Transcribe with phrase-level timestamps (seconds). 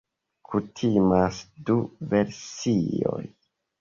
[0.51, 1.77] Kutimas du
[2.15, 3.21] versioj.